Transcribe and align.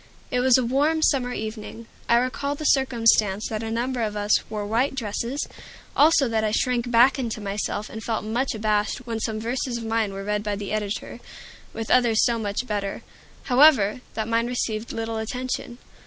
It 0.31 0.39
was 0.39 0.57
a 0.57 0.65
warm, 0.65 1.03
summer 1.03 1.31
evening. 1.31 1.85
I 2.09 2.15
recall 2.17 2.55
the 2.55 2.65
circumstance 2.65 3.47
that 3.49 3.61
a 3.61 3.69
number 3.69 4.01
of 4.01 4.15
us 4.17 4.39
wore 4.49 4.65
white 4.65 4.95
dresses; 4.95 5.47
also 5.95 6.27
that 6.27 6.43
I 6.43 6.49
shrank 6.49 6.89
back 6.89 7.19
into 7.19 7.39
myself, 7.39 7.87
and 7.87 8.03
felt 8.03 8.23
much 8.25 8.55
abashed 8.55 9.05
when 9.05 9.19
some 9.19 9.39
verses 9.39 9.77
of 9.77 9.85
mine 9.85 10.11
were 10.11 10.23
read 10.23 10.41
by 10.41 10.55
the 10.55 10.71
editor, 10.71 11.19
with 11.71 11.91
others 11.91 12.25
so 12.25 12.39
much 12.39 12.65
better, 12.65 13.03
however, 13.43 14.01
that 14.15 14.27
mine 14.27 14.47
received 14.47 14.91
little 14.91 15.17
attention. 15.17 15.77